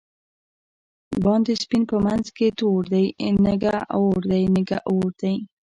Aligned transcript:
باندی 1.23 1.55
سپین 1.63 1.83
په 1.91 1.97
منځ 2.05 2.25
کی 2.37 2.47
تور 2.59 2.81
دۍ، 2.91 3.05
نگه 3.47 3.77
اور 3.95 4.19
دی 4.31 4.43
نگه 4.55 4.77
اور 4.91 5.09
دی 5.21 5.35